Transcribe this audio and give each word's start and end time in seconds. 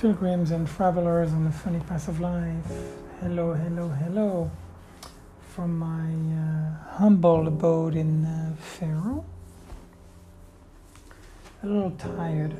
pilgrims 0.00 0.50
and 0.50 0.66
travelers 0.66 1.30
on 1.32 1.44
the 1.44 1.50
funny 1.50 1.78
path 1.80 2.08
of 2.08 2.20
life. 2.20 2.64
Hello, 3.20 3.52
hello, 3.52 3.88
hello. 3.88 4.50
From 5.54 5.78
my 5.78 6.08
uh, 6.40 6.96
humble 6.96 7.46
abode 7.46 7.96
in 7.96 8.24
uh, 8.24 8.54
Faro. 8.58 9.26
A 11.62 11.66
little 11.66 11.90
tired, 11.90 12.56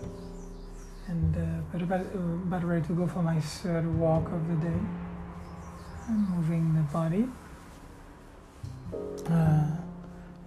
and 1.09 1.35
uh, 1.35 1.63
but 1.73 1.81
about, 1.81 2.01
about 2.15 2.63
ready 2.63 2.87
to 2.89 2.93
go 2.93 3.07
for 3.07 3.23
my 3.23 3.41
third 3.41 3.87
walk 3.99 4.31
of 4.31 4.47
the 4.47 4.57
day. 4.57 4.81
I'm 6.09 6.37
moving 6.37 6.75
the 6.75 6.83
body. 6.93 7.27
Uh, 9.31 9.65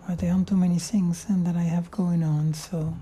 well, 0.08 0.16
there 0.16 0.32
aren't 0.32 0.48
too 0.48 0.58
many 0.58 0.78
things 0.78 1.26
and 1.28 1.44
that 1.48 1.56
I 1.56 1.64
have 1.64 1.90
going 1.90 2.22
on, 2.22 2.54
so 2.54 2.94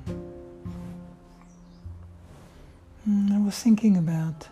I 3.07 3.39
was 3.39 3.57
thinking 3.57 3.97
about 3.97 4.47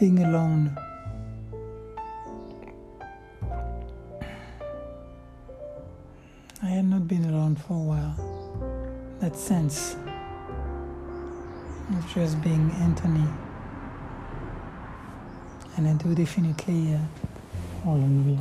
being 0.00 0.18
alone. 0.24 0.74
I 6.62 6.66
had 6.66 6.86
not 6.86 7.06
been 7.06 7.26
alone 7.26 7.56
for 7.56 7.74
a 7.74 7.86
while. 7.92 8.16
That 9.20 9.36
sense 9.36 9.96
of 11.90 12.14
just 12.14 12.40
being 12.42 12.70
Anthony. 12.80 13.28
And 15.76 15.88
I 15.88 15.92
do 16.02 16.14
definitely. 16.14 16.94
Uh, 16.94 16.98
hold 17.84 18.02
on, 18.02 18.26
maybe. 18.26 18.40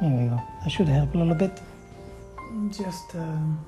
Here 0.00 0.10
we 0.10 0.28
go. 0.28 0.40
I 0.64 0.68
should 0.68 0.86
help 0.86 1.12
a 1.16 1.18
little 1.18 1.34
bit. 1.34 1.60
Just. 2.70 3.16
Um, 3.16 3.58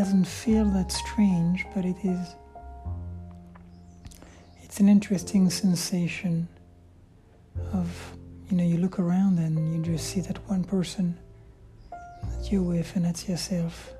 doesn't 0.00 0.24
feel 0.24 0.64
that 0.64 0.90
strange, 0.90 1.66
but 1.74 1.84
it 1.84 1.96
is. 2.02 2.34
It's 4.62 4.80
an 4.80 4.88
interesting 4.88 5.50
sensation 5.50 6.48
of, 7.74 8.16
you 8.48 8.56
know, 8.56 8.64
you 8.64 8.78
look 8.78 8.98
around 8.98 9.38
and 9.38 9.54
you 9.74 9.92
just 9.92 10.06
see 10.06 10.22
that 10.22 10.38
one 10.48 10.64
person 10.64 11.18
that 12.30 12.50
you're 12.50 12.62
with, 12.62 12.96
and 12.96 13.04
that's 13.04 13.28
yourself. 13.28 13.92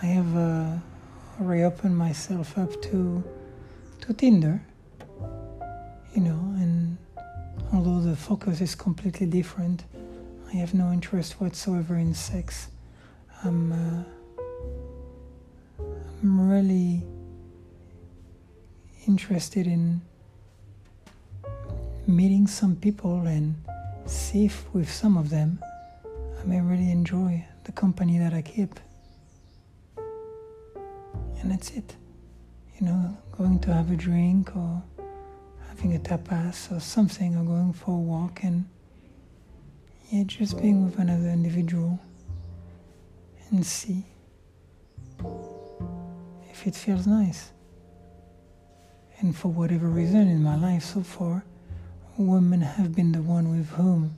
I 0.00 0.06
have 0.06 0.34
uh, 0.34 0.76
reopened 1.40 1.98
myself 1.98 2.56
up 2.56 2.80
to 2.84 3.22
to 4.00 4.14
Tinder, 4.14 4.62
focus 8.18 8.60
is 8.60 8.74
completely 8.74 9.26
different, 9.26 9.84
I 10.52 10.56
have 10.56 10.74
no 10.74 10.92
interest 10.92 11.40
whatsoever 11.40 11.96
in 11.96 12.14
sex. 12.14 12.68
I'm 13.44 13.72
uh, 13.72 14.04
I'm 16.22 16.50
really 16.50 17.02
interested 19.06 19.66
in 19.66 20.00
meeting 22.06 22.46
some 22.46 22.74
people 22.76 23.26
and 23.26 23.54
see 24.06 24.46
if 24.46 24.64
with 24.74 24.90
some 24.90 25.16
of 25.16 25.30
them 25.30 25.62
I 26.40 26.44
may 26.44 26.60
really 26.60 26.90
enjoy 26.90 27.44
the 27.64 27.72
company 27.72 28.18
that 28.18 28.32
I 28.34 28.42
keep 28.42 28.80
and 31.40 31.50
that's 31.52 31.70
it. 31.70 31.94
You 32.78 32.86
know, 32.86 33.16
going 33.36 33.58
to 33.60 33.72
have 33.74 33.90
a 33.90 33.96
drink 33.96 34.54
or 34.56 34.82
having 35.78 35.94
a 35.94 36.00
tapas 36.00 36.76
or 36.76 36.80
something, 36.80 37.36
or 37.36 37.44
going 37.44 37.72
for 37.72 37.92
a 37.92 38.00
walk, 38.00 38.42
and 38.42 38.68
yeah, 40.10 40.24
just 40.24 40.60
being 40.60 40.84
with 40.84 40.98
another 40.98 41.28
individual 41.28 42.00
and 43.50 43.64
see 43.64 44.04
if 46.50 46.66
it 46.66 46.74
feels 46.74 47.06
nice. 47.06 47.52
And 49.20 49.36
for 49.36 49.48
whatever 49.48 49.86
reason 49.88 50.28
in 50.28 50.42
my 50.42 50.56
life 50.56 50.82
so 50.82 51.02
far, 51.02 51.44
women 52.16 52.60
have 52.60 52.94
been 52.94 53.12
the 53.12 53.22
one 53.22 53.48
with 53.56 53.68
whom 53.70 54.14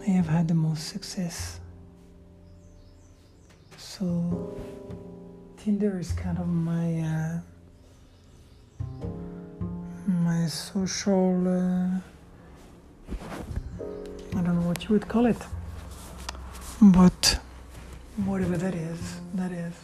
I 0.00 0.10
have 0.10 0.28
had 0.28 0.46
the 0.46 0.54
most 0.54 0.88
success. 0.88 1.58
So 3.76 4.56
Tinder 5.56 5.98
is 5.98 6.12
kind 6.12 6.38
of 6.38 6.46
my 6.46 7.00
uh, 7.00 7.40
social. 10.52 11.46
Uh, 11.46 12.00
I 14.36 14.42
don't 14.42 14.60
know 14.60 14.68
what 14.68 14.84
you 14.84 14.90
would 14.90 15.08
call 15.08 15.26
it, 15.26 15.36
but 16.80 17.38
whatever 18.24 18.56
that 18.56 18.74
is, 18.74 19.20
that 19.34 19.52
is. 19.52 19.74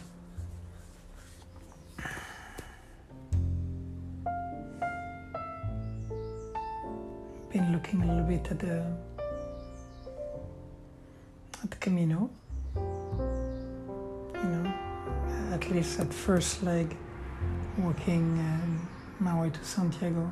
Been 7.51 7.71
looking 7.71 8.01
a 8.03 8.05
little 8.05 8.23
bit 8.23 8.51
at 8.51 8.59
the 8.59 8.83
at 11.63 11.71
the 11.71 11.77
Camino. 11.77 12.29
You 12.75 14.51
know, 14.51 14.73
at 15.53 15.69
least 15.71 15.99
at 15.99 16.13
first 16.13 16.63
leg, 16.63 16.95
walking 17.77 18.37
um, 18.39 18.87
my 19.19 19.41
way 19.41 19.49
to 19.49 19.63
Santiago 19.63 20.31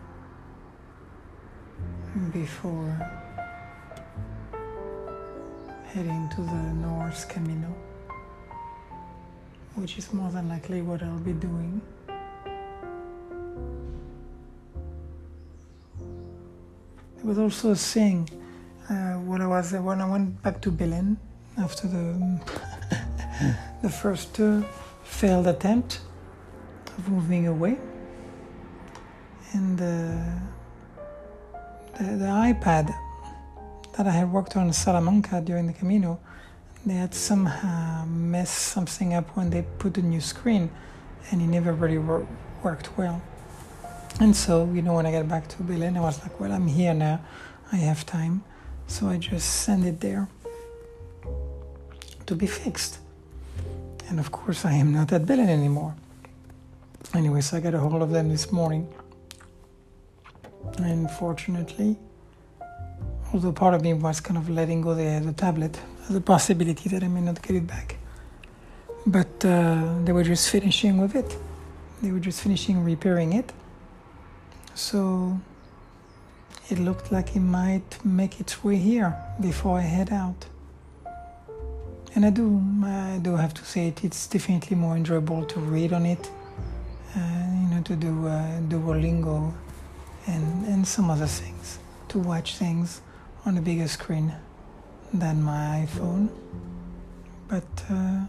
before 2.32 2.96
heading 5.86 6.30
to 6.36 6.42
the 6.42 6.64
North 6.74 7.28
Camino, 7.28 7.74
which 9.76 9.98
is 9.98 10.14
more 10.14 10.30
than 10.30 10.48
likely 10.48 10.84
what 10.84 11.02
I'll 11.02 11.18
be 11.18 11.34
doing. 11.34 11.82
There 17.16 17.26
was 17.26 17.40
also 17.40 17.72
a 17.72 17.76
thing 17.76 18.30
uh, 18.90 19.14
when 19.14 19.42
I 19.42 19.48
was 19.48 19.74
when 19.74 20.00
I 20.00 20.08
went 20.08 20.40
back 20.44 20.62
to 20.62 20.72
Berlin 20.72 21.18
after 21.58 21.88
the 21.88 22.40
the 23.82 23.90
first 23.90 24.40
uh, 24.40 24.62
failed 25.04 25.48
attempt 25.48 26.00
of 26.96 27.10
moving 27.10 27.48
away, 27.48 27.80
and 29.54 29.82
uh, 29.82 30.53
the, 31.98 32.04
the 32.18 32.26
iPad 32.26 32.94
that 33.98 34.08
I 34.08 34.12
had 34.12 34.32
worked 34.32 34.58
on 34.58 34.68
in 34.68 34.74
Salamanca 34.74 35.42
during 35.42 35.68
the 35.68 35.74
Camino, 35.74 36.20
they 36.86 36.96
had 36.96 37.14
somehow 37.14 38.06
messed 38.06 38.58
something 38.58 39.14
up 39.14 39.30
when 39.38 39.50
they 39.50 39.64
put 39.80 39.94
the 39.94 40.02
new 40.02 40.20
screen, 40.20 40.70
and 41.32 41.42
it 41.42 41.48
never 41.48 41.74
really 41.74 41.98
wor- 41.98 42.28
worked 42.64 42.98
well. 42.98 43.22
And 44.20 44.36
so, 44.36 44.70
you 44.74 44.82
know, 44.82 44.94
when 44.94 45.06
I 45.06 45.12
got 45.12 45.28
back 45.28 45.48
to 45.50 45.64
Berlin, 45.64 45.98
I 45.98 46.02
was 46.02 46.22
like, 46.22 46.40
well, 46.40 46.52
I'm 46.52 46.68
here 46.68 46.94
now, 46.94 47.22
I 47.72 47.78
have 47.78 48.06
time, 48.06 48.44
so 48.88 49.08
I 49.08 49.18
just 49.18 49.64
send 49.64 49.86
it 49.86 50.00
there 50.02 50.28
to 52.26 52.36
be 52.36 52.48
fixed. 52.48 53.00
And 54.10 54.20
of 54.20 54.32
course, 54.32 54.66
I 54.66 54.74
am 54.74 54.92
not 54.92 55.12
at 55.12 55.26
Berlin 55.26 55.50
anymore. 55.50 55.96
Anyway, 57.14 57.42
so 57.42 57.58
I 57.58 57.60
got 57.60 57.74
a 57.74 57.80
hold 57.80 58.02
of 58.02 58.10
them 58.12 58.30
this 58.30 58.52
morning. 58.52 58.88
And 60.84 61.10
fortunately, 61.10 61.96
although 63.34 63.54
part 63.54 63.74
of 63.74 63.82
me 63.82 63.94
was 63.94 64.20
kind 64.20 64.38
of 64.38 64.50
letting 64.50 64.82
go 64.82 64.94
the, 64.94 65.22
the 65.26 65.34
tablet 65.34 65.80
as 66.10 66.16
a 66.16 66.22
possibility 66.22 66.90
that 66.90 67.04
I 67.04 67.08
may 67.08 67.22
not 67.22 67.42
get 67.42 67.56
it 67.56 67.66
back. 67.66 67.96
But 69.06 69.46
uh, 69.46 69.96
they 70.04 70.12
were 70.12 70.24
just 70.24 70.50
finishing 70.50 70.98
with 70.98 71.16
it. 71.16 71.38
They 72.02 72.12
were 72.12 72.20
just 72.20 72.42
finishing 72.42 72.84
repairing 72.84 73.32
it. 73.32 73.54
So 74.76 75.40
it 76.70 76.80
looked 76.80 77.12
like 77.12 77.36
it 77.36 77.40
might 77.40 78.04
make 78.04 78.42
its 78.42 78.64
way 78.64 78.76
here 78.76 79.16
before 79.40 79.78
I 79.80 79.82
head 79.82 80.12
out. 80.12 80.46
And 82.16 82.26
I 82.26 82.30
do, 82.30 82.62
I 82.86 83.20
do 83.22 83.36
have 83.38 83.54
to 83.54 83.66
say 83.66 83.88
it, 83.88 84.04
it's 84.04 84.28
definitely 84.28 84.76
more 84.76 84.96
enjoyable 84.96 85.46
to 85.46 85.60
read 85.60 85.94
on 85.94 86.06
it, 86.06 86.30
uh, 87.16 87.20
you 87.62 87.68
know, 87.70 87.82
to 87.84 87.96
do 87.96 88.28
uh, 88.28 88.60
Duolingo 88.70 89.54
and, 90.28 90.66
and 90.66 90.88
some 90.88 91.10
other 91.10 91.28
things, 91.28 91.80
to 92.10 92.20
watch 92.20 92.58
things 92.58 93.02
on 93.46 93.58
a 93.58 93.62
bigger 93.62 93.88
screen 93.88 94.34
than 95.14 95.42
my 95.44 95.88
iPhone. 95.88 96.30
But 97.48 97.84
uh, 97.90 98.22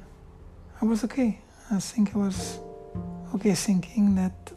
I 0.81 0.85
was 0.85 1.05
okay. 1.05 1.41
I 1.70 1.79
think 1.79 2.14
I 2.14 2.19
was 2.19 2.58
okay 3.35 3.55
thinking 3.55 4.14
that 4.17 4.52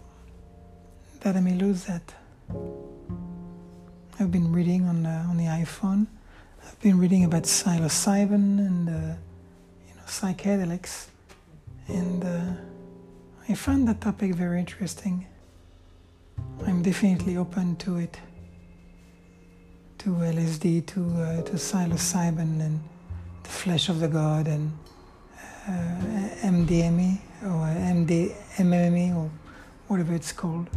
that 1.21 1.35
I 1.35 1.39
may 1.39 1.55
lose 1.55 1.85
that. 1.85 2.13
I've 4.19 4.31
been 4.31 4.51
reading 4.51 4.85
on 4.85 5.03
the, 5.03 5.09
on 5.09 5.37
the 5.37 5.45
iPhone. 5.45 6.07
I've 6.63 6.79
been 6.81 6.97
reading 6.99 7.23
about 7.23 7.43
psilocybin 7.43 8.59
and 8.59 8.89
uh, 8.89 8.93
you 9.87 9.95
know 9.95 10.03
psychedelics, 10.05 11.07
and 11.87 12.23
uh, 12.23 12.53
I 13.47 13.53
found 13.55 13.87
that 13.87 14.01
topic 14.01 14.33
very 14.35 14.59
interesting. 14.59 15.27
I'm 16.65 16.81
definitely 16.81 17.37
open 17.37 17.75
to 17.77 17.97
it, 17.97 18.19
to 19.99 20.09
LSD, 20.09 20.85
to 20.87 21.01
uh, 21.01 21.41
to 21.43 21.53
psilocybin 21.53 22.61
and 22.61 22.79
the 23.43 23.49
flesh 23.49 23.89
of 23.89 23.99
the 23.99 24.07
god 24.07 24.47
and 24.47 24.71
uh, 25.67 25.71
MDMA 26.43 27.19
or 27.43 27.67
MD, 27.97 29.15
or 29.15 29.29
whatever 29.87 30.13
it's 30.13 30.31
called. 30.31 30.69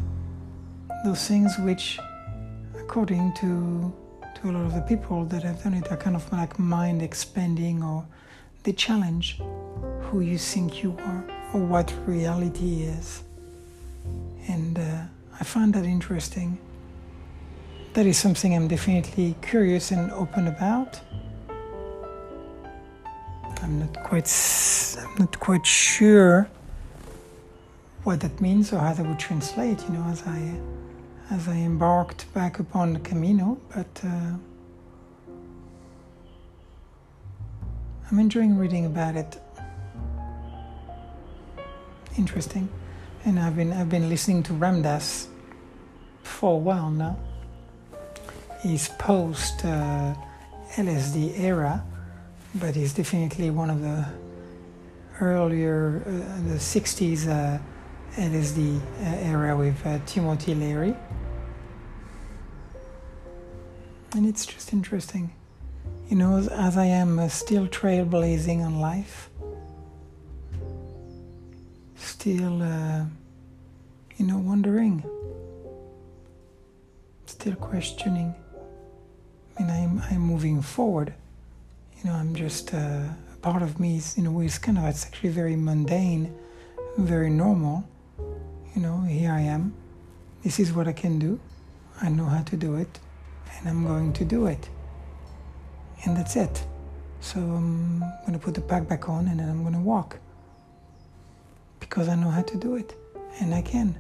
Those 1.05 1.27
things 1.27 1.57
which, 1.61 1.99
according 2.79 3.33
to 3.35 3.93
to 4.37 4.51
a 4.51 4.53
lot 4.53 4.67
of 4.67 4.75
the 4.75 4.83
people 4.83 5.25
that 5.27 5.43
have 5.43 5.63
done 5.63 5.75
it, 5.75 5.91
are 5.91 5.97
kind 5.97 6.17
of 6.17 6.31
like 6.33 6.59
mind 6.59 7.03
expanding 7.03 7.83
or 7.83 8.05
they 8.63 8.73
challenge 8.73 9.41
who 10.03 10.21
you 10.21 10.39
think 10.39 10.83
you 10.83 10.97
are 11.01 11.25
or 11.55 11.61
what 11.61 11.93
reality 12.07 12.83
is. 12.83 13.23
And 14.49 14.79
uh, 14.79 14.90
I 15.41 15.45
find 15.45 15.73
that 15.73 15.87
interesting. 15.87 16.59
That 17.95 18.05
is 18.05 18.19
something 18.19 18.55
I'm 18.55 18.69
definitely 18.69 19.35
curious 19.41 19.91
and 19.91 20.13
open 20.13 20.47
about. 20.47 21.01
I'm 23.63 23.81
not 23.81 24.05
quite 24.05 24.31
I'm 24.99 25.15
not 25.19 25.41
quite 25.41 25.67
sure 25.67 26.49
what 28.05 28.21
that 28.21 28.41
means 28.41 28.73
or 28.73 28.79
how 28.79 28.93
that 28.93 29.05
would 29.05 29.19
translate, 29.19 29.83
you 29.83 29.91
know, 29.91 30.05
as 30.09 30.23
I 30.27 30.55
as 31.31 31.49
I 31.49 31.57
embarked 31.57 32.33
back 32.35 32.59
upon 32.59 32.93
the 32.93 33.01
Camino, 33.01 33.59
but 33.75 34.01
uh, 34.05 34.33
I'm 38.11 38.19
enjoying 38.19 38.59
reading 38.59 38.85
about 38.87 39.17
it. 39.17 39.41
Interesting, 42.19 42.69
and 43.25 43.39
I've 43.39 43.57
been 43.57 43.73
I've 43.73 43.89
been 43.89 44.09
listening 44.09 44.43
to 44.45 44.53
Ram 44.55 44.83
Dass 44.83 45.30
for 46.23 46.55
a 46.55 46.57
while 46.57 46.91
now. 46.91 47.17
He's 48.63 48.89
post 48.91 49.65
uh, 49.65 50.15
LSD 50.75 51.39
era, 51.39 51.83
but 52.55 52.75
he's 52.75 52.93
definitely 52.93 53.51
one 53.51 53.71
of 53.71 53.81
the 53.81 54.07
earlier 55.21 56.03
uh, 56.07 56.49
the 56.49 56.57
60s 56.57 57.29
uh, 57.29 57.59
LSD 58.17 58.79
uh, 58.79 59.05
era 59.05 59.57
with 59.57 59.87
uh, 59.87 59.99
Timothy 60.07 60.55
Leary. 60.55 60.97
And 64.13 64.27
it's 64.27 64.45
just 64.45 64.73
interesting. 64.73 65.33
You 66.09 66.17
know, 66.17 66.37
as, 66.37 66.49
as 66.49 66.77
I 66.77 66.87
am 66.87 67.19
uh, 67.19 67.29
still 67.29 67.69
trailblazing 67.69 68.65
on 68.65 68.81
life, 68.81 69.31
still, 71.97 72.59
you 74.17 74.27
know, 74.27 74.39
wondering, 74.39 75.05
still 77.31 77.55
questioning. 77.55 78.35
I 79.59 79.63
mean, 79.63 79.71
I'm, 79.71 80.03
I'm 80.11 80.21
moving 80.21 80.63
forward. 80.63 81.15
You 81.99 82.11
know, 82.11 82.17
I'm 82.17 82.35
just, 82.35 82.75
uh, 82.75 83.05
part 83.43 83.63
of 83.63 83.79
me 83.79 83.97
is, 83.97 84.17
in 84.17 84.27
a 84.27 84.33
way, 84.33 84.47
it's 84.47 84.59
kind 84.59 84.79
of, 84.79 84.85
it's 84.85 85.07
actually 85.07 85.31
very 85.31 85.57
mundane, 85.57 86.35
very 86.99 87.31
normal. 87.31 87.89
You 88.75 88.83
know, 88.83 89.01
here 89.03 89.33
I 89.33 89.41
am. 89.41 89.75
This 90.43 90.59
is 90.59 90.73
what 90.73 90.89
I 90.89 90.93
can 90.93 91.19
do. 91.19 91.39
I 92.01 92.09
know 92.09 92.25
how 92.25 92.43
to 92.43 92.57
do 92.57 92.77
it 92.77 92.99
and 93.59 93.69
I'm 93.69 93.87
going 93.87 94.13
to 94.15 94.25
do 94.25 94.47
it. 94.47 94.69
And 96.05 96.17
that's 96.17 96.37
it. 96.37 96.65
So 97.21 97.39
I'm 97.39 98.01
going 98.27 98.33
to 98.33 98.39
put 98.39 98.55
the 98.55 98.63
pack 98.63 98.89
back 98.89 99.09
on 99.09 99.29
and 99.29 99.39
then 99.39 99.49
I'm 99.49 99.63
going 99.63 99.75
to 99.75 99.81
walk. 99.81 100.19
Because 101.79 102.09
I 102.09 102.15
know 102.15 102.31
how 102.31 102.43
to 102.43 102.57
do 102.57 102.77
it. 102.77 102.95
And 103.41 103.55
I 103.55 103.63
can. 103.63 103.99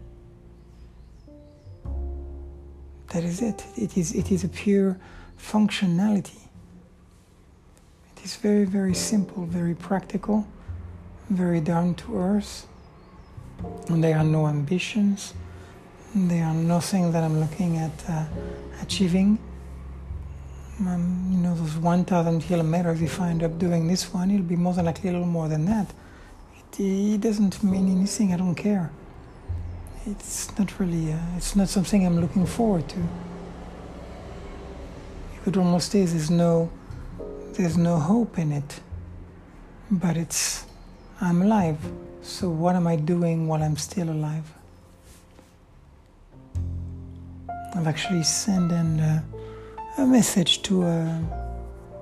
That 3.10 3.24
is 3.24 3.42
it. 3.42 3.64
It 3.76 3.96
is, 3.96 4.12
it 4.12 4.30
is 4.30 4.44
a 4.44 4.48
pure 4.48 4.98
functionality. 5.38 6.40
It 8.16 8.24
is 8.24 8.36
very, 8.36 8.64
very 8.64 8.94
simple, 8.94 9.46
very 9.46 9.74
practical, 9.74 10.46
very 11.28 11.60
down 11.60 11.94
to 11.96 12.18
earth. 12.18 12.66
And 13.88 14.02
there 14.02 14.16
are 14.16 14.24
no 14.24 14.46
ambitions. 14.46 15.34
There 16.14 16.44
are 16.44 16.54
nothing 16.54 17.12
that 17.12 17.22
I'm 17.22 17.38
looking 17.40 17.76
at 17.76 17.92
uh, 18.08 18.24
achieving 18.82 19.38
um, 20.86 21.28
you 21.30 21.38
know, 21.38 21.54
those 21.54 21.76
1,000 21.76 22.40
kilometers, 22.40 23.02
if 23.02 23.20
I 23.20 23.30
end 23.30 23.42
up 23.42 23.58
doing 23.58 23.86
this 23.86 24.12
one, 24.12 24.30
it'll 24.30 24.46
be 24.46 24.56
more 24.56 24.72
than 24.72 24.86
likely 24.86 25.10
a 25.10 25.12
little 25.12 25.26
more 25.26 25.48
than 25.48 25.66
that. 25.66 25.92
It, 26.78 26.80
it 26.80 27.20
doesn't 27.20 27.62
mean 27.62 27.90
anything, 27.90 28.32
I 28.32 28.36
don't 28.36 28.54
care. 28.54 28.90
It's 30.10 30.58
not 30.58 30.78
really, 30.78 31.12
uh, 31.12 31.36
it's 31.36 31.54
not 31.54 31.68
something 31.68 32.04
I'm 32.04 32.20
looking 32.20 32.46
forward 32.46 32.88
to. 32.88 32.98
You 32.98 33.06
could 35.44 35.56
almost 35.56 35.92
say 35.92 36.04
there's 36.04 36.30
no, 36.30 36.70
there's 37.52 37.76
no 37.76 37.98
hope 37.98 38.38
in 38.38 38.52
it. 38.52 38.80
But 39.90 40.16
it's, 40.16 40.66
I'm 41.20 41.42
alive. 41.42 41.78
So 42.22 42.50
what 42.50 42.76
am 42.76 42.86
I 42.86 42.96
doing 42.96 43.48
while 43.48 43.62
I'm 43.62 43.76
still 43.76 44.10
alive? 44.10 44.52
I've 47.74 47.86
actually 47.86 48.24
sent 48.24 48.72
in. 48.72 49.00
Uh, 49.00 49.22
a 49.98 50.06
message 50.06 50.62
to 50.62 50.82
uh, 50.82 51.18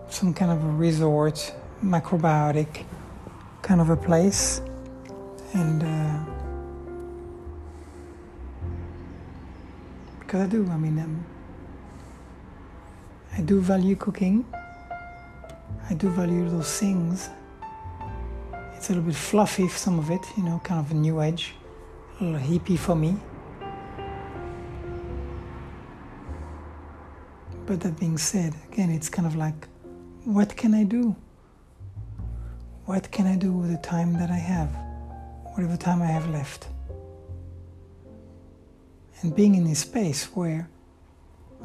some 0.08 0.32
kind 0.32 0.52
of 0.52 0.62
a 0.62 0.68
resort, 0.68 1.54
macrobiotic 1.82 2.84
kind 3.62 3.80
of 3.80 3.90
a 3.90 3.96
place, 3.96 4.60
and 5.52 5.82
because 10.28 10.42
I 10.42 10.46
do, 10.46 10.68
I 10.70 10.76
mean, 10.76 10.98
um, 10.98 11.24
I 13.32 13.40
do 13.40 13.62
value 13.62 13.96
cooking. 13.96 14.44
I 15.88 15.94
do 15.94 16.10
value 16.10 16.46
those 16.50 16.78
things. 16.78 17.30
It's 18.76 18.90
a 18.90 18.92
little 18.92 19.04
bit 19.04 19.14
fluffy, 19.14 19.68
some 19.68 19.98
of 19.98 20.10
it, 20.10 20.20
you 20.36 20.42
know, 20.42 20.60
kind 20.62 20.80
of 20.80 20.90
a 20.90 20.94
new 20.94 21.22
age, 21.22 21.54
a 22.20 22.24
little 22.24 22.38
hippie 22.40 22.78
for 22.78 22.94
me. 22.94 23.16
But 27.64 27.80
that 27.80 27.98
being 27.98 28.18
said, 28.18 28.54
again, 28.70 28.90
it's 28.90 29.08
kind 29.08 29.26
of 29.26 29.34
like, 29.34 29.66
what 30.24 30.54
can 30.58 30.74
I 30.74 30.84
do? 30.84 31.16
What 32.84 33.10
can 33.10 33.26
I 33.26 33.36
do 33.36 33.50
with 33.50 33.70
the 33.70 33.78
time 33.78 34.12
that 34.18 34.30
I 34.30 34.42
have? 34.52 34.68
Whatever 35.54 35.78
time 35.78 36.02
I 36.02 36.06
have 36.06 36.28
left. 36.28 36.68
And 39.20 39.34
being 39.34 39.54
in 39.56 39.66
a 39.66 39.74
space 39.74 40.26
where 40.34 40.68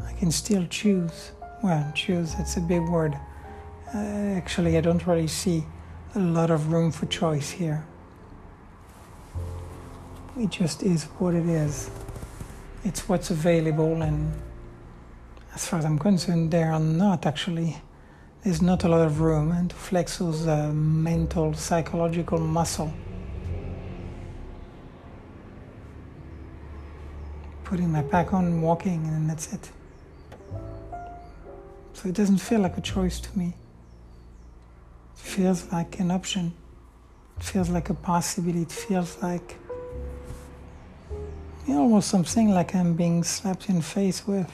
I 0.06 0.14
can 0.14 0.32
still 0.32 0.66
choose. 0.68 1.32
Well, 1.62 1.92
choose, 1.96 2.36
that's 2.36 2.58
a 2.58 2.62
big 2.62 2.82
word. 2.82 3.16
Uh, 3.94 3.98
actually, 3.98 4.78
I 4.78 4.82
don't 4.82 5.06
really 5.06 5.28
see 5.28 5.64
a 6.16 6.20
lot 6.20 6.50
of 6.50 6.72
room 6.72 6.92
for 6.92 7.06
choice 7.06 7.52
here. 7.52 7.86
It 10.38 10.50
just 10.50 10.82
is 10.82 11.04
what 11.20 11.36
it 11.36 11.46
is. 11.46 11.92
It's 12.84 13.08
what's 13.08 13.30
available, 13.30 14.02
and 14.02 14.34
as 15.54 15.68
far 15.68 15.80
as 15.80 15.86
I'm 15.86 16.00
concerned, 16.00 16.52
there 16.52 16.72
are 16.72 16.80
not 16.80 17.26
actually. 17.26 17.78
There's 18.44 18.62
not 18.62 18.84
a 18.84 18.90
lot 18.90 19.06
of 19.06 19.22
room 19.22 19.54
and 19.54 19.70
to 19.70 19.76
flex 19.76 20.18
those 20.18 20.48
uh, 20.48 20.70
mental, 20.74 21.54
psychological 21.54 22.40
muscle. 22.40 22.92
Putting 27.74 27.92
my 27.92 28.04
pack 28.04 28.36
on, 28.36 28.62
walking, 28.62 29.04
and 29.08 29.28
that's 29.28 29.52
it. 29.52 29.72
So 31.94 32.08
it 32.08 32.14
doesn't 32.14 32.38
feel 32.38 32.60
like 32.60 32.78
a 32.78 32.82
choice 32.82 33.20
to 33.22 33.36
me. 33.36 33.56
It 35.16 35.20
feels 35.20 35.72
like 35.72 36.00
an 36.00 36.12
option. 36.12 36.54
It 37.38 37.44
feels 37.44 37.70
like 37.72 37.90
a 37.90 37.96
possibility. 37.96 38.62
It 38.62 38.72
feels 38.72 39.20
like 39.24 39.58
you 41.66 41.74
know, 41.74 41.82
almost 41.82 42.10
something 42.10 42.52
like 42.54 42.76
I'm 42.76 42.94
being 42.94 43.24
slapped 43.24 43.68
in 43.70 43.78
the 43.78 43.82
face 43.82 44.28
with 44.28 44.52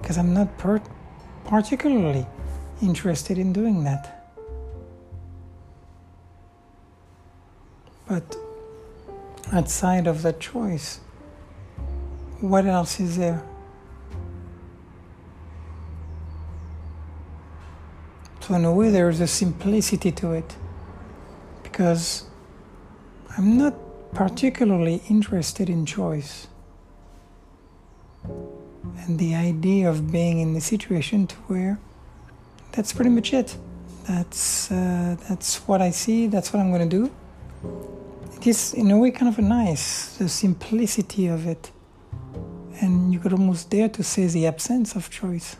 because 0.00 0.18
I'm 0.18 0.34
not 0.34 0.58
per- 0.58 0.82
particularly 1.44 2.26
interested 2.82 3.38
in 3.38 3.52
doing 3.52 3.84
that. 3.84 4.32
But 8.08 8.36
outside 9.54 10.06
of 10.06 10.22
that 10.22 10.40
choice, 10.40 11.00
what 12.40 12.66
else 12.66 12.98
is 12.98 13.16
there? 13.16 13.42
So, 18.40 18.54
in 18.54 18.64
a 18.64 18.72
way, 18.74 18.90
there 18.90 19.08
is 19.08 19.20
a 19.20 19.26
simplicity 19.26 20.12
to 20.12 20.32
it 20.32 20.56
because 21.62 22.24
I'm 23.38 23.56
not 23.56 23.74
particularly 24.12 25.02
interested 25.08 25.70
in 25.70 25.86
choice. 25.86 26.48
And 28.24 29.18
the 29.18 29.34
idea 29.34 29.88
of 29.88 30.12
being 30.12 30.40
in 30.40 30.52
the 30.52 30.60
situation 30.60 31.26
to 31.26 31.36
where 31.46 31.78
that's 32.72 32.92
pretty 32.92 33.10
much 33.10 33.32
it. 33.32 33.56
That's 34.06 34.70
uh, 34.70 35.16
that's 35.28 35.56
what 35.68 35.80
I 35.80 35.90
see. 35.90 36.26
That's 36.26 36.52
what 36.52 36.60
I'm 36.60 36.70
going 36.70 36.88
to 36.88 36.96
do. 36.98 37.10
It 38.44 38.48
is 38.48 38.74
in 38.74 38.90
a 38.90 38.98
way 38.98 39.10
kind 39.10 39.32
of 39.32 39.38
nice 39.38 40.18
the 40.18 40.28
simplicity 40.28 41.28
of 41.28 41.46
it, 41.46 41.70
and 42.78 43.10
you 43.10 43.18
could 43.18 43.32
almost 43.32 43.70
dare 43.70 43.88
to 43.88 44.02
say 44.02 44.26
the 44.26 44.46
absence 44.46 44.94
of 44.94 45.08
choice. 45.08 45.56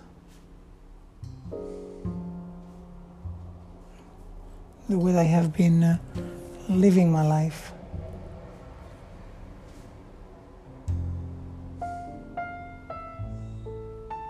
The 4.91 4.99
way 4.99 5.17
I 5.17 5.23
have 5.23 5.55
been 5.55 5.83
uh, 5.83 5.99
living 6.69 7.11
my 7.11 7.27
life. 7.27 7.73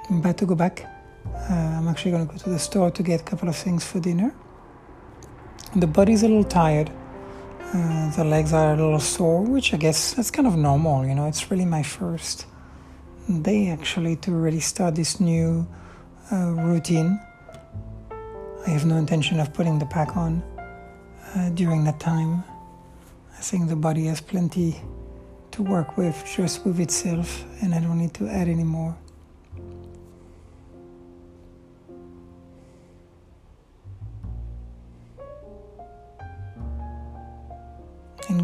I'm 0.09 0.19
about 0.21 0.39
to 0.39 0.47
go 0.47 0.55
back. 0.55 0.87
Uh, 1.27 1.53
I'm 1.53 1.89
actually 1.89 2.13
going 2.13 2.29
to 2.29 2.33
go 2.33 2.39
to 2.39 2.51
the 2.51 2.61
store 2.61 2.93
to 2.93 3.03
get 3.03 3.21
a 3.21 3.25
couple 3.25 3.49
of 3.49 3.57
things 3.57 3.85
for 3.85 3.99
dinner. 3.99 4.33
The 5.75 5.89
body's 5.89 6.23
a 6.23 6.29
little 6.29 6.45
tired. 6.45 6.93
Uh, 7.75 8.09
the 8.15 8.23
legs 8.23 8.53
are 8.53 8.75
a 8.75 8.77
little 8.77 9.01
sore, 9.01 9.43
which 9.43 9.75
I 9.75 9.79
guess 9.79 10.15
that's 10.15 10.31
kind 10.31 10.47
of 10.47 10.57
normal. 10.57 11.05
You 11.05 11.17
know, 11.17 11.27
it's 11.27 11.51
really 11.51 11.65
my 11.65 11.83
first 11.83 12.47
day 13.43 13.69
actually 13.69 14.15
to 14.17 14.31
really 14.31 14.61
start 14.61 14.95
this 14.95 15.19
new 15.19 15.67
uh, 16.31 16.53
routine. 16.53 17.19
I 18.65 18.71
have 18.71 18.87
no 18.87 18.97
intention 18.97 19.41
of 19.41 19.53
putting 19.53 19.81
the 19.81 19.87
pack 19.87 20.17
on 20.17 20.41
uh, 21.35 21.51
during 21.51 21.83
that 21.83 21.99
time. 21.99 22.45
I 23.37 23.41
think 23.41 23.69
the 23.69 23.75
body 23.75 24.07
has 24.07 24.21
plenty 24.21 24.81
to 25.51 25.63
work 25.65 25.97
with 25.97 26.25
just 26.25 26.65
with 26.65 26.79
itself, 26.79 27.45
and 27.61 27.75
I 27.75 27.81
don't 27.81 27.99
need 27.99 28.15
to 28.15 28.29
add 28.29 28.47
any 28.47 28.63
more. 28.63 28.97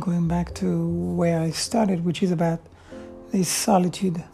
Going 0.00 0.26
back 0.26 0.54
to 0.54 0.88
where 1.14 1.40
I 1.40 1.50
started, 1.50 2.04
which 2.04 2.22
is 2.22 2.32
about 2.32 2.60
this 3.30 3.48
solitude. 3.48 4.24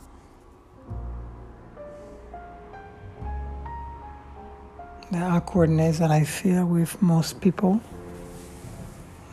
The 5.10 5.18
awkwardness 5.18 5.98
that 5.98 6.10
I 6.10 6.24
feel 6.24 6.64
with 6.64 7.00
most 7.02 7.40
people, 7.40 7.80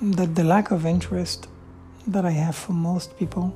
that 0.02 0.36
the 0.36 0.44
lack 0.44 0.72
of 0.72 0.86
interest 0.86 1.48
that 2.08 2.26
I 2.26 2.32
have 2.32 2.56
for 2.56 2.74
most 2.74 3.18
people. 3.18 3.54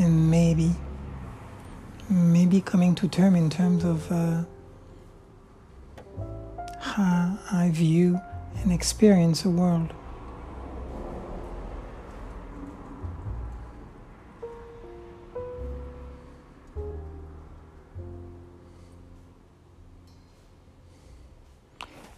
And 0.00 0.30
maybe 0.30 0.74
maybe 2.08 2.60
coming 2.60 2.94
to 2.96 3.06
term 3.06 3.36
in 3.36 3.48
terms 3.50 3.84
of 3.84 4.10
uh, 4.10 4.42
how 6.80 7.38
I 7.52 7.70
view 7.70 8.20
and 8.62 8.72
experience 8.72 9.42
the 9.42 9.50
world. 9.50 9.92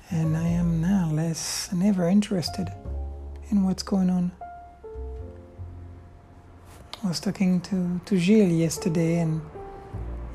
And 0.09 0.37
I 0.37 0.47
am 0.47 0.81
now 0.81 1.11
less 1.12 1.67
than 1.67 1.83
ever 1.83 2.09
interested 2.09 2.73
in 3.51 3.65
what's 3.65 3.83
going 3.83 4.09
on. 4.09 4.33
I 7.05 7.09
was 7.09 7.19
talking 7.19 7.61
to, 7.63 8.01
to 8.05 8.17
Gilles 8.17 8.61
yesterday, 8.61 9.19
and 9.19 9.41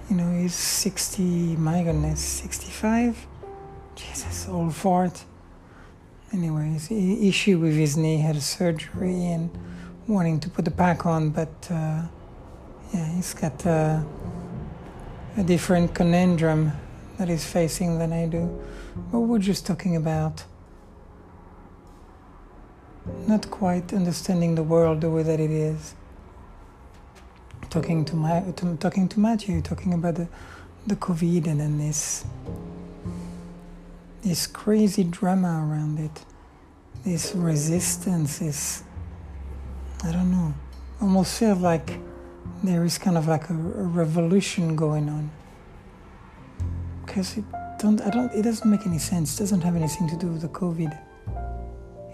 you 0.10 0.18
know, 0.18 0.30
he's 0.38 0.54
60, 0.54 1.56
my 1.56 1.82
goodness, 1.82 2.20
65? 2.20 3.26
Jesus, 3.96 4.50
old 4.50 4.76
fart. 4.76 5.24
Anyways, 6.34 6.92
issue 6.92 7.58
with 7.60 7.74
his 7.74 7.96
knee, 7.96 8.18
had 8.18 8.42
surgery, 8.42 9.28
and 9.28 9.50
wanting 10.10 10.42
to 10.42 10.50
put 10.50 10.66
the 10.66 10.72
pack 10.72 11.06
on, 11.06 11.30
but 11.30 11.54
uh, 11.72 12.02
yeah, 12.94 13.14
he's 13.16 13.34
got 13.34 13.66
uh, 13.66 14.02
a 15.38 15.44
different 15.44 15.96
conundrum 15.96 16.74
that 17.18 17.30
he's 17.30 17.46
facing 17.46 17.98
than 17.98 18.12
I 18.12 18.26
do. 18.26 18.62
But 19.10 19.22
we're 19.22 19.40
just 19.40 19.66
talking 19.66 19.96
about 19.96 20.44
not 23.26 23.50
quite 23.50 23.94
understanding 23.94 24.56
the 24.56 24.64
world 24.64 25.00
the 25.00 25.10
way 25.10 25.24
that 25.24 25.40
it 25.40 25.52
is 25.52 25.96
talking 27.70 28.06
to 28.06 28.16
my 28.16 28.42
to, 28.56 28.78
talking 28.78 29.08
to 29.10 29.20
Matthew, 29.20 29.62
talking 29.62 29.94
about 29.94 30.16
the 30.16 30.28
the 30.86 30.96
COVID 30.96 31.48
and 31.48 31.60
then 31.60 31.78
this 31.78 32.26
this 34.24 34.48
crazy 34.48 35.04
drama 35.04 35.66
around 35.70 36.00
it, 36.00 36.26
this 37.04 37.34
resistance, 37.36 38.40
this 38.40 38.84
I 40.04 40.12
don't 40.12 40.32
know, 40.32 40.54
almost 41.02 41.40
feel 41.40 41.56
like 41.56 42.00
there 42.64 42.84
is 42.84 42.98
kind 42.98 43.18
of 43.18 43.28
like 43.28 43.50
a, 43.50 43.54
a 43.54 43.56
revolution 43.56 44.76
going 44.76 45.10
on 45.10 45.30
because 47.06 47.38
it 47.38 47.46
don't 47.80 48.02
I 48.02 48.10
don't 48.10 48.32
it 48.34 48.44
doesn't 48.44 48.70
make 48.70 48.86
any 48.86 49.00
sense. 49.00 49.36
It 49.36 49.40
doesn't 49.40 49.62
have 49.62 49.76
anything 49.76 50.08
to 50.10 50.16
do 50.16 50.28
with 50.28 50.42
the 50.42 50.50
COVID. 50.50 50.98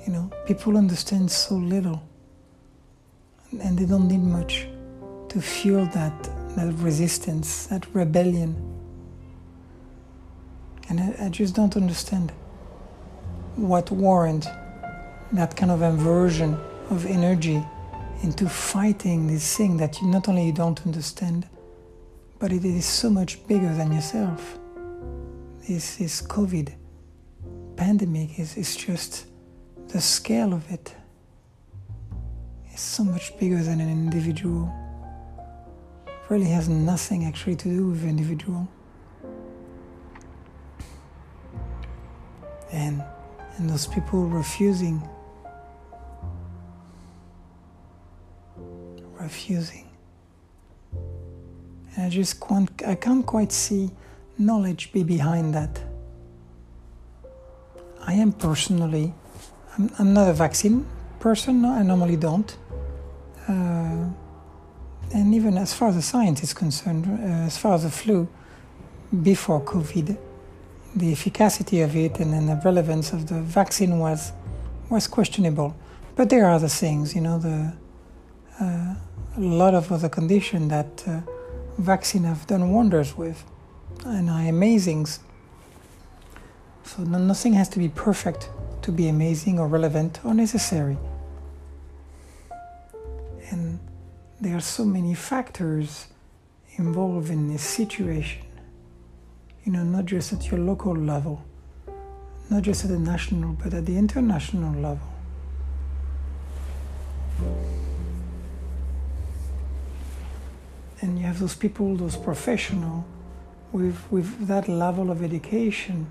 You 0.05 0.13
know, 0.13 0.31
people 0.45 0.77
understand 0.77 1.31
so 1.31 1.55
little, 1.55 2.03
and 3.61 3.77
they 3.77 3.85
don't 3.85 4.07
need 4.09 4.21
much 4.21 4.67
to 5.33 5.41
fuel 5.41 5.87
that, 5.87 6.23
that 6.55 6.71
resistance, 6.75 7.65
that 7.65 7.87
rebellion. 7.95 8.55
And 10.89 10.99
I, 10.99 11.25
I 11.25 11.29
just 11.29 11.55
don't 11.55 11.75
understand 11.75 12.31
what 13.55 13.89
warrant 13.89 14.45
that 15.31 15.55
kind 15.55 15.71
of 15.71 15.81
inversion 15.81 16.53
of 16.91 17.07
energy 17.07 17.65
into 18.21 18.47
fighting 18.47 19.25
this 19.25 19.57
thing 19.57 19.77
that 19.77 19.99
you 19.99 20.07
not 20.07 20.29
only 20.29 20.45
you 20.45 20.53
don't 20.53 20.79
understand, 20.85 21.47
but 22.37 22.53
it 22.53 22.63
is 22.63 22.85
so 22.85 23.09
much 23.09 23.45
bigger 23.47 23.73
than 23.73 23.91
yourself. 23.91 24.59
This 25.67 25.95
this 25.95 26.21
COVID 26.21 26.75
pandemic 27.75 28.37
is, 28.37 28.55
is 28.55 28.75
just 28.75 29.25
the 29.87 29.99
scale 29.99 30.53
of 30.53 30.69
it 30.71 30.93
is 32.71 32.79
so 32.79 33.03
much 33.03 33.35
bigger 33.39 33.63
than 33.63 33.81
an 33.81 33.89
individual 33.89 34.71
really 36.29 36.49
has 36.49 36.69
nothing 36.69 37.25
actually 37.25 37.55
to 37.57 37.69
do 37.69 37.87
with 37.89 38.03
individual. 38.03 38.67
And 42.71 43.03
and 43.57 43.69
those 43.69 43.87
people 43.87 44.25
refusing 44.25 45.07
refusing. 49.19 49.87
And 51.95 52.05
I 52.05 52.09
just 52.09 52.39
can't 52.39 52.69
I 52.85 52.95
can't 52.95 53.25
quite 53.25 53.51
see 53.51 53.91
knowledge 54.37 54.91
be 54.91 55.03
behind 55.03 55.53
that. 55.53 55.79
I 58.05 58.13
am 58.13 58.31
personally 58.33 59.13
I'm, 59.77 59.89
I'm 59.99 60.13
not 60.13 60.29
a 60.29 60.33
vaccine 60.33 60.85
person, 61.19 61.65
I 61.65 61.81
normally 61.83 62.17
don't. 62.17 62.55
Uh, 63.47 64.05
and 65.13 65.33
even 65.35 65.57
as 65.57 65.73
far 65.73 65.89
as 65.89 65.95
the 65.95 66.01
science 66.01 66.43
is 66.43 66.53
concerned, 66.53 67.05
uh, 67.07 67.45
as 67.45 67.57
far 67.57 67.73
as 67.75 67.83
the 67.83 67.91
flu, 67.91 68.27
before 69.21 69.61
COVID, 69.61 70.17
the 70.95 71.11
efficacy 71.11 71.81
of 71.81 71.95
it 71.95 72.19
and 72.19 72.33
then 72.33 72.47
the 72.47 72.59
relevance 72.65 73.13
of 73.13 73.27
the 73.27 73.39
vaccine 73.41 73.99
was 73.99 74.31
was 74.89 75.07
questionable. 75.07 75.75
But 76.15 76.29
there 76.29 76.45
are 76.45 76.53
other 76.53 76.67
things, 76.67 77.15
you 77.15 77.21
know, 77.21 77.39
the 77.39 77.73
uh, 78.59 78.95
a 79.35 79.39
lot 79.39 79.73
of 79.73 79.91
other 79.91 80.09
conditions 80.09 80.69
that 80.69 81.03
uh, 81.07 81.21
vaccine 81.77 82.23
have 82.23 82.45
done 82.47 82.71
wonders 82.71 83.17
with, 83.17 83.43
and 84.05 84.29
are 84.29 84.47
amazing. 84.47 85.07
So 86.83 87.03
nothing 87.03 87.53
has 87.53 87.69
to 87.69 87.79
be 87.79 87.89
perfect 87.89 88.49
to 88.81 88.91
be 88.91 89.07
amazing 89.07 89.59
or 89.59 89.67
relevant 89.67 90.19
or 90.23 90.33
necessary. 90.33 90.97
There 94.53 94.59
are 94.59 94.61
so 94.61 94.85
many 94.85 95.15
factors 95.15 96.09
involved 96.75 97.31
in 97.31 97.51
this 97.51 97.63
situation. 97.63 98.45
You 99.63 99.71
know, 99.71 99.83
not 99.83 100.05
just 100.05 100.31
at 100.31 100.51
your 100.51 100.59
local 100.59 100.95
level, 100.95 101.43
not 102.51 102.61
just 102.61 102.83
at 102.83 102.91
the 102.91 102.99
national, 102.99 103.53
but 103.53 103.73
at 103.73 103.87
the 103.87 103.97
international 103.97 104.79
level. 104.79 105.07
And 111.01 111.17
you 111.17 111.25
have 111.25 111.39
those 111.39 111.55
people, 111.55 111.95
those 111.95 112.15
professionals 112.15 113.05
with, 113.71 113.97
with 114.11 114.45
that 114.45 114.67
level 114.67 115.09
of 115.09 115.23
education 115.23 116.05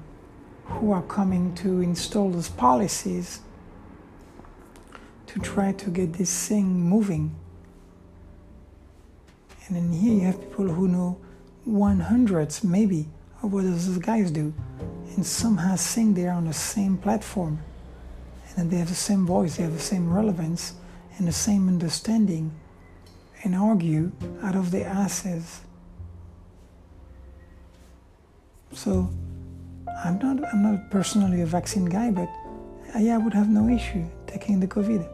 who 0.64 0.90
are 0.90 1.02
coming 1.02 1.54
to 1.62 1.80
install 1.80 2.30
those 2.30 2.48
policies 2.48 3.38
to 5.28 5.38
try 5.38 5.70
to 5.70 5.90
get 5.90 6.14
this 6.14 6.48
thing 6.48 6.66
moving. 6.80 7.36
And 9.66 9.76
then 9.76 9.92
here 9.92 10.14
you 10.14 10.20
have 10.22 10.40
people 10.40 10.68
who 10.68 10.88
know 10.88 11.18
one 11.64 12.00
hundredths, 12.00 12.64
maybe, 12.64 13.08
of 13.42 13.52
what 13.52 13.64
those 13.64 13.98
guys 13.98 14.30
do, 14.30 14.52
and 15.14 15.24
somehow 15.24 15.76
think 15.76 16.16
they're 16.16 16.32
on 16.32 16.46
the 16.46 16.52
same 16.52 16.96
platform, 16.98 17.60
and 18.48 18.56
then 18.56 18.70
they 18.70 18.76
have 18.78 18.88
the 18.88 18.94
same 18.94 19.24
voice, 19.26 19.56
they 19.56 19.62
have 19.62 19.72
the 19.72 19.78
same 19.78 20.12
relevance, 20.12 20.74
and 21.16 21.28
the 21.28 21.32
same 21.32 21.68
understanding, 21.68 22.50
and 23.44 23.54
argue 23.54 24.10
out 24.42 24.56
of 24.56 24.70
their 24.70 24.86
asses. 24.88 25.60
So, 28.72 29.08
I'm 30.04 30.18
not, 30.18 30.52
I'm 30.52 30.62
not 30.62 30.90
personally 30.90 31.42
a 31.42 31.46
vaccine 31.46 31.84
guy, 31.84 32.10
but 32.10 32.28
I, 32.94 33.10
I 33.10 33.18
would 33.18 33.34
have 33.34 33.48
no 33.48 33.68
issue 33.68 34.04
taking 34.26 34.58
the 34.58 34.66
COVID 34.66 35.08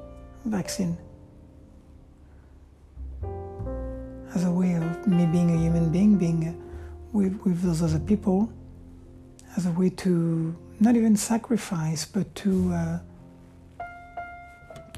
vaccine 0.45 0.97
as 4.35 4.45
a 4.45 4.51
way 4.51 4.75
of 4.75 5.07
me 5.07 5.27
being 5.27 5.51
a 5.51 5.59
human 5.61 5.91
being, 5.91 6.17
being 6.17 6.63
with, 7.13 7.39
with 7.45 7.63
those 7.63 7.83
other 7.83 7.99
people, 8.01 8.53
as 9.57 9.67
a 9.67 9.71
way 9.73 9.91
to 9.91 10.55
not 10.81 10.97
even 10.97 11.17
sacrifice, 11.17 12.05
but 12.05 12.33
to 12.37 12.73
uh, 12.73 12.99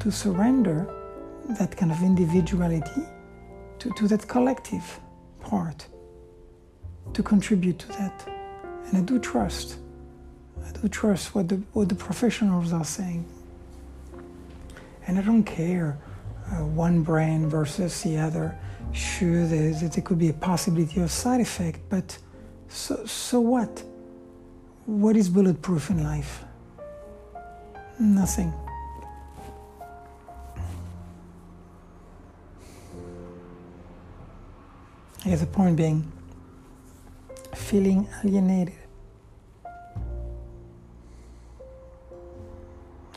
to 0.01 0.11
surrender 0.11 0.89
that 1.59 1.77
kind 1.77 1.93
of 1.93 2.03
individuality 2.03 3.03
to, 3.79 3.91
to 3.93 4.09
that 4.09 4.27
collective 4.29 5.01
part, 5.41 5.87
to 7.13 7.23
contribute 7.23 7.79
to 7.79 7.89
that. 7.89 8.29
And 8.87 8.99
I 8.99 9.01
do 9.01 9.19
trust. 9.19 9.79
I 10.67 10.73
do 10.73 10.89
trust 10.89 11.35
what 11.35 11.49
the 11.49 11.57
what 11.73 11.89
the 11.89 11.95
professionals 11.95 12.73
are 12.73 12.85
saying. 12.85 13.25
And 15.07 15.19
I 15.19 15.23
don't 15.23 15.45
care 15.45 15.99
uh, 16.51 16.65
one 16.65 17.03
brand 17.03 17.51
versus 17.51 18.03
the 18.03 18.19
other. 18.19 18.59
Sure, 18.93 19.47
there, 19.47 19.73
there 19.73 20.03
could 20.03 20.19
be 20.19 20.29
a 20.29 20.33
possibility 20.33 21.01
of 21.01 21.11
side 21.11 21.41
effect, 21.41 21.81
but 21.89 22.19
so, 22.69 23.05
so 23.07 23.41
what? 23.41 23.83
What 24.87 25.17
is 25.17 25.29
bulletproof 25.29 25.91
in 25.91 26.03
life? 26.03 26.45
Nothing. 27.99 28.53
I 35.25 35.29
guess 35.29 35.41
the 35.41 35.47
point 35.47 35.77
being 35.77 36.11
feeling 37.55 38.09
alienated. 38.25 38.75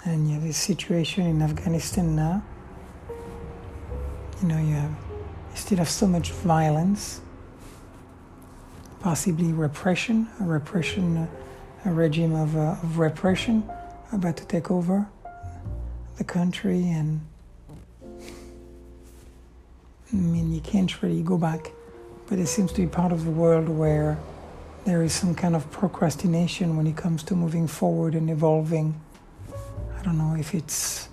And 0.05 0.27
you 0.27 0.33
have 0.33 0.43
this 0.43 0.57
situation 0.57 1.25
in 1.25 1.41
Afghanistan 1.41 2.15
now. 2.15 2.43
You 4.41 4.47
know, 4.49 4.59
you 4.59 4.73
have 4.75 5.02
still 5.55 5.77
have 5.77 5.89
so 5.89 6.07
much 6.07 6.31
violence, 6.31 7.21
possibly 8.99 9.51
repression, 9.51 10.27
a 10.39 10.43
repression, 10.43 11.27
a 11.85 11.91
regime 11.91 12.35
of, 12.35 12.55
uh, 12.55 12.77
of 12.83 12.97
repression 12.97 13.69
about 14.11 14.37
to 14.37 14.45
take 14.45 14.69
over 14.71 15.07
the 16.17 16.23
country, 16.23 16.89
and 16.89 17.21
I 20.11 20.15
mean, 20.15 20.53
you 20.53 20.61
can't 20.61 21.01
really 21.01 21.23
go 21.23 21.37
back, 21.37 21.71
but 22.27 22.37
it 22.37 22.47
seems 22.47 22.71
to 22.73 22.81
be 22.81 22.87
part 22.87 23.11
of 23.11 23.25
the 23.25 23.31
world 23.31 23.67
where 23.67 24.17
there 24.85 25.01
is 25.01 25.13
some 25.13 25.33
kind 25.33 25.55
of 25.55 25.69
procrastination 25.71 26.77
when 26.77 26.85
it 26.85 26.95
comes 26.95 27.23
to 27.23 27.35
moving 27.35 27.67
forward 27.67 28.13
and 28.15 28.29
evolving. 28.29 28.93
I 29.97 30.03
don't 30.03 30.17
know 30.17 30.35
if 30.35 30.53
it's 30.53 31.09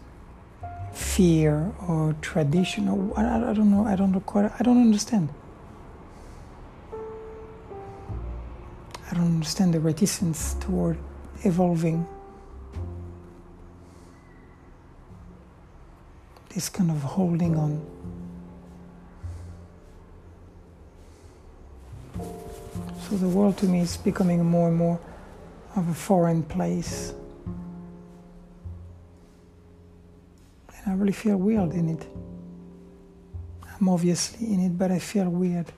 fear 1.00 1.72
or 1.88 2.14
tradition 2.20 2.88
or 2.88 3.18
I, 3.18 3.50
I 3.50 3.52
don't 3.54 3.70
know. 3.70 3.86
I 3.86 3.96
don't 3.96 4.14
quite. 4.26 4.52
I 4.58 4.62
don't 4.62 4.80
understand. 4.80 5.30
I 9.10 9.14
don't 9.14 9.26
understand 9.26 9.74
the 9.74 9.80
reticence 9.80 10.54
toward 10.60 10.98
evolving. 11.42 12.06
This 16.54 16.68
kind 16.68 16.90
of 16.90 17.02
holding 17.02 17.56
on. 17.56 17.80
So 23.08 23.16
the 23.16 23.28
world 23.28 23.56
to 23.58 23.66
me 23.66 23.80
is 23.80 23.96
becoming 23.96 24.44
more 24.44 24.68
and 24.68 24.76
more 24.76 25.00
of 25.74 25.88
a 25.88 25.94
foreign 25.94 26.42
place. 26.42 27.14
Really 31.00 31.12
feel 31.12 31.36
weird 31.38 31.72
in 31.72 31.88
it. 31.88 32.06
I'm 33.80 33.88
obviously 33.88 34.52
in 34.52 34.60
it, 34.60 34.78
but 34.78 34.90
I 34.90 34.98
feel 34.98 35.28
weird. 35.28 35.72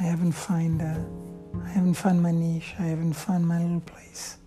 I 0.00 0.02
haven't 0.02 0.32
find 0.32 0.82
uh, 0.82 0.98
I 1.64 1.68
haven't 1.68 1.94
found 1.94 2.22
my 2.22 2.32
niche. 2.32 2.74
I 2.78 2.84
haven't 2.84 3.14
found 3.14 3.46
my 3.46 3.62
little 3.62 3.80
place 3.80 4.38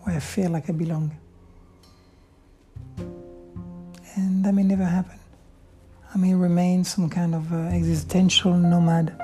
where 0.00 0.16
I 0.16 0.20
feel 0.20 0.50
like 0.50 0.68
I 0.70 0.72
belong. 0.72 1.16
And 4.16 4.44
that 4.44 4.52
may 4.52 4.62
never 4.62 4.84
happen. 4.84 5.18
I 6.14 6.18
may 6.18 6.34
remain 6.34 6.84
some 6.84 7.08
kind 7.08 7.34
of 7.34 7.52
uh, 7.52 7.56
existential 7.68 8.54
nomad. 8.54 9.14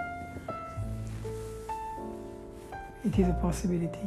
It 3.05 3.19
is 3.19 3.29
a 3.29 3.39
possibility. 3.41 3.99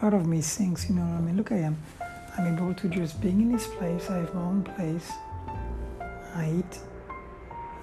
Part 0.00 0.14
of 0.14 0.26
me 0.26 0.40
thinks, 0.40 0.88
you 0.88 0.94
know, 0.94 1.02
what 1.02 1.18
I 1.18 1.20
mean, 1.20 1.36
look, 1.36 1.52
I 1.52 1.58
am. 1.58 1.76
I'm 2.38 2.56
able 2.56 2.72
to 2.72 2.88
just 2.88 3.20
being 3.20 3.42
in 3.42 3.52
this 3.52 3.66
place. 3.66 4.08
I 4.08 4.16
have 4.16 4.34
my 4.34 4.40
own 4.40 4.62
place. 4.62 5.12
I 6.34 6.54
eat. 6.58 6.78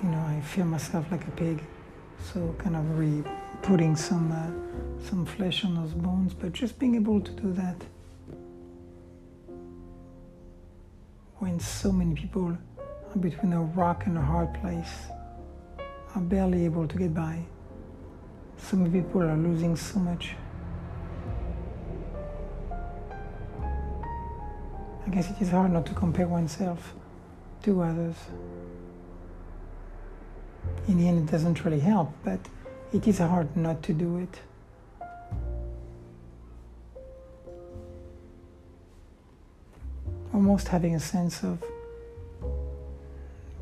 You 0.01 0.09
know, 0.09 0.19
I 0.19 0.41
feel 0.41 0.65
myself 0.65 1.05
like 1.11 1.27
a 1.27 1.31
pig. 1.31 1.61
So 2.33 2.55
kind 2.57 2.75
of 2.75 2.97
re 2.97 3.23
putting 3.61 3.95
some 3.95 4.31
uh, 4.31 4.49
some 5.07 5.25
flesh 5.25 5.63
on 5.63 5.75
those 5.75 5.93
bones, 5.93 6.33
but 6.33 6.53
just 6.53 6.79
being 6.79 6.95
able 6.95 7.21
to 7.21 7.31
do 7.31 7.53
that 7.53 7.75
when 11.35 11.59
so 11.59 11.91
many 11.91 12.15
people 12.15 12.47
are 12.47 13.19
between 13.19 13.53
a 13.53 13.61
rock 13.61 14.07
and 14.07 14.17
a 14.17 14.21
hard 14.21 14.51
place, 14.55 14.93
are 16.15 16.21
barely 16.21 16.65
able 16.65 16.87
to 16.87 16.97
get 16.97 17.13
by. 17.13 17.43
So 18.57 18.75
many 18.75 19.01
people 19.01 19.21
are 19.21 19.37
losing 19.37 19.75
so 19.75 19.99
much. 19.99 20.35
I 25.07 25.09
guess 25.09 25.31
it 25.31 25.41
is 25.41 25.51
hard 25.51 25.71
not 25.71 25.85
to 25.85 25.93
compare 25.93 26.27
oneself 26.27 26.93
to 27.63 27.81
others 27.81 28.15
in 30.87 30.97
the 30.97 31.07
end 31.07 31.27
it 31.27 31.31
doesn't 31.31 31.63
really 31.65 31.79
help, 31.79 32.11
but 32.23 32.39
it 32.93 33.07
is 33.07 33.19
hard 33.19 33.55
not 33.55 33.83
to 33.83 33.93
do 33.93 34.17
it. 34.17 34.39
Almost 40.33 40.67
having 40.67 40.95
a 40.95 40.99
sense 40.99 41.43
of 41.43 41.63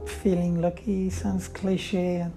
feeling 0.05 0.61
lucky 0.61 1.09
sounds 1.09 1.47
cliche 1.47 2.17
and 2.17 2.33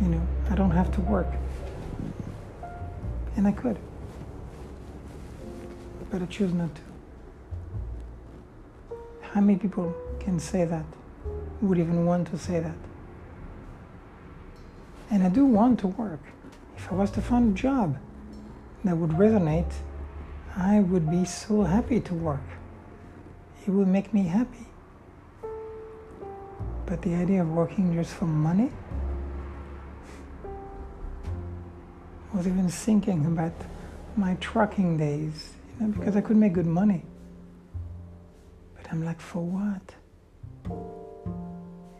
you 0.00 0.08
know, 0.08 0.26
I 0.50 0.54
don't 0.54 0.70
have 0.70 0.90
to 0.92 1.00
work. 1.02 1.28
And 3.36 3.46
I 3.46 3.52
could. 3.52 3.78
But 6.10 6.22
I 6.22 6.26
choose 6.26 6.52
not 6.52 6.74
to. 6.74 6.82
How 9.22 9.40
many 9.40 9.58
people 9.58 9.94
can 10.20 10.38
say 10.38 10.64
that? 10.64 10.84
Would 11.62 11.78
even 11.78 12.04
want 12.04 12.28
to 12.28 12.38
say 12.38 12.60
that? 12.60 12.76
And 15.10 15.22
I 15.22 15.28
do 15.28 15.44
want 15.44 15.78
to 15.80 15.86
work. 15.86 16.20
If 16.76 16.90
I 16.92 16.94
was 16.94 17.10
to 17.12 17.22
find 17.22 17.56
a 17.56 17.60
job 17.60 17.98
that 18.84 18.96
would 18.96 19.12
resonate, 19.12 19.72
I 20.56 20.80
would 20.80 21.10
be 21.10 21.24
so 21.24 21.62
happy 21.62 22.00
to 22.00 22.14
work. 22.14 22.48
It 23.66 23.70
would 23.70 23.88
make 23.88 24.12
me 24.12 24.24
happy. 24.24 24.66
But 26.84 27.00
the 27.02 27.14
idea 27.14 27.42
of 27.42 27.50
working 27.50 27.94
just 27.94 28.12
for 28.12 28.26
money 28.26 28.70
was 32.32 32.46
even 32.46 32.68
thinking 32.68 33.26
about 33.26 33.52
my 34.16 34.34
trucking 34.40 34.96
days, 34.96 35.50
you 35.78 35.86
know, 35.86 35.92
because 35.92 36.16
I 36.16 36.20
could 36.20 36.36
make 36.36 36.54
good 36.54 36.66
money. 36.66 37.02
But 38.76 38.90
I'm 38.90 39.04
like, 39.04 39.20
for 39.20 39.42
what? 39.42 39.94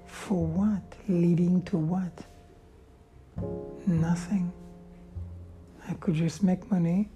For 0.06 0.44
what? 0.44 0.82
Leading 1.08 1.62
to 1.62 1.76
what? 1.76 2.24
Nothing. 3.86 4.52
I 5.88 5.94
could 5.94 6.14
just 6.14 6.42
make 6.42 6.70
money 6.70 7.08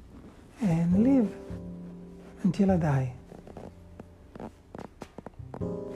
and 0.61 1.02
live 1.02 1.33
until 2.42 2.70
I 2.72 2.76
die. 2.76 3.12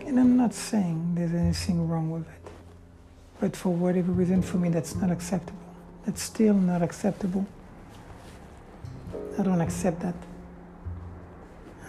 And 0.07 0.19
I'm 0.19 0.37
not 0.37 0.55
saying 0.55 1.15
there's 1.15 1.35
anything 1.35 1.87
wrong 1.89 2.11
with 2.11 2.29
it, 2.29 2.53
but 3.41 3.55
for 3.55 3.73
whatever 3.73 4.13
reason, 4.13 4.43
for 4.43 4.57
me, 4.57 4.69
that's 4.69 4.95
not 4.97 5.11
acceptable. 5.11 5.60
That's 6.07 6.23
still 6.23 6.55
not 6.55 6.83
acceptable. 6.83 7.47
I 9.39 9.43
don't 9.43 9.61
accept 9.61 10.01
that. 10.01 10.15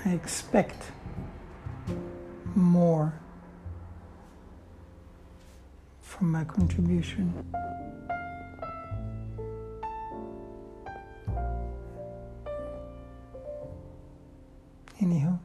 I 0.05 0.09
expect 0.11 0.91
more 2.55 3.13
from 6.01 6.31
my 6.31 6.43
contribution. 6.43 7.33
Anyhow, 14.99 15.39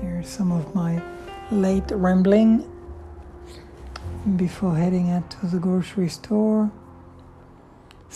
here's 0.00 0.28
some 0.28 0.52
of 0.52 0.74
my 0.74 1.02
late 1.50 1.90
rambling 1.90 2.70
before 4.36 4.74
heading 4.74 5.10
out 5.10 5.30
to 5.30 5.46
the 5.46 5.58
grocery 5.58 6.08
store. 6.08 6.70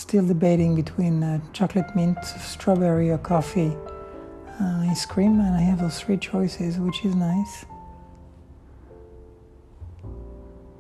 Still 0.01 0.27
debating 0.27 0.75
between 0.75 1.23
uh, 1.23 1.41
chocolate 1.53 1.95
mint, 1.95 2.17
strawberry, 2.25 3.11
or 3.11 3.19
coffee 3.19 3.77
uh, 4.59 4.87
ice 4.89 5.05
cream, 5.05 5.39
and 5.41 5.55
I 5.55 5.61
have 5.61 5.79
those 5.79 6.01
three 6.01 6.17
choices, 6.17 6.79
which 6.79 7.05
is 7.05 7.15
nice. 7.15 7.67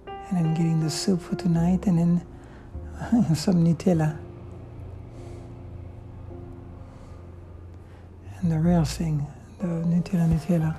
And 0.06 0.38
I'm 0.38 0.54
getting 0.54 0.80
the 0.80 0.88
soup 0.88 1.20
for 1.20 1.37
tonight, 1.37 1.87
and 1.87 1.98
then 1.98 3.35
some 3.37 3.62
Nutella. 3.62 4.16
And 8.40 8.50
the 8.50 8.59
real 8.59 8.87
thing, 8.87 9.26
the 9.59 9.66
Nutella 9.66 10.28
Nutella. 10.33 10.74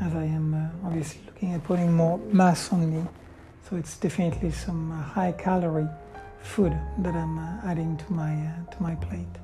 As 0.00 0.14
I 0.14 0.22
am 0.22 0.54
uh, 0.54 0.86
obviously 0.86 1.20
looking 1.26 1.52
at 1.52 1.64
putting 1.64 1.92
more 1.92 2.18
mass 2.30 2.72
on 2.72 2.88
me, 2.88 3.04
so 3.68 3.76
it's 3.76 3.96
definitely 3.96 4.50
some 4.50 4.92
uh, 4.92 5.02
high 5.02 5.32
calorie 5.32 5.88
food 6.40 6.76
that 6.98 7.14
I'm 7.14 7.38
uh, 7.38 7.60
adding 7.64 7.96
to 7.96 8.12
my 8.12 8.32
uh, 8.32 8.70
to 8.72 8.82
my 8.82 8.94
plate. 8.96 9.34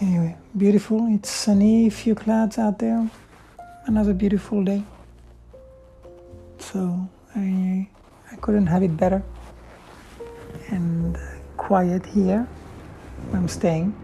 Anyway, 0.00 0.36
beautiful. 0.56 1.06
It's 1.14 1.30
sunny, 1.30 1.88
few 1.88 2.14
clouds 2.14 2.58
out 2.58 2.78
there. 2.78 3.08
Another 3.86 4.12
beautiful 4.12 4.62
day. 4.62 4.82
So 6.58 7.08
I, 7.34 7.88
I 8.30 8.36
couldn't 8.36 8.66
have 8.66 8.82
it 8.82 8.94
better. 8.94 9.22
And 10.68 11.16
quiet 11.56 12.04
here 12.04 12.46
I'm 13.32 13.48
staying. 13.48 13.94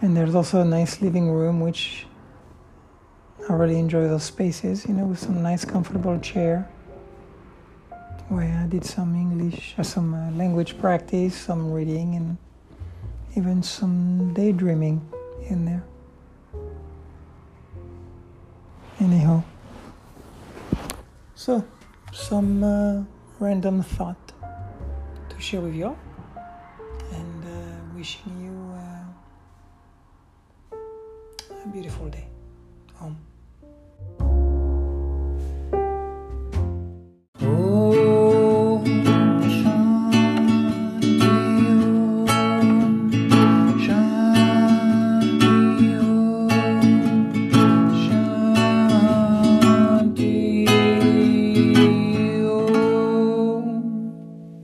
And 0.00 0.16
there's 0.16 0.34
also 0.34 0.62
a 0.62 0.64
nice 0.64 1.02
living 1.02 1.30
room, 1.30 1.60
which 1.60 2.06
I 3.48 3.54
really 3.54 3.78
enjoy 3.78 4.06
those 4.06 4.22
spaces, 4.22 4.86
you 4.86 4.94
know, 4.94 5.04
with 5.04 5.18
some 5.18 5.42
nice 5.42 5.64
comfortable 5.64 6.18
chair 6.20 6.68
where 8.28 8.62
I 8.64 8.66
did 8.68 8.84
some 8.84 9.16
English, 9.16 9.74
uh, 9.76 9.82
some 9.82 10.14
uh, 10.14 10.30
language 10.30 10.78
practice, 10.78 11.34
some 11.36 11.72
reading, 11.72 12.14
and 12.14 12.38
even 13.36 13.62
some 13.62 14.32
daydreaming 14.32 15.00
in 15.48 15.64
there. 15.64 15.82
Anyhow, 19.00 19.42
so 21.34 21.64
some 22.12 22.62
uh, 22.62 23.02
random 23.40 23.82
thought 23.82 24.32
to 25.28 25.40
share 25.40 25.60
with 25.60 25.74
you, 25.74 25.86
all, 25.86 25.98
and 27.12 27.44
uh, 27.44 27.48
wishing 27.96 28.32
you 28.40 28.54
uh, 30.72 30.76
a 31.64 31.68
beautiful 31.68 32.08
day 32.08 32.28
home. 32.94 33.16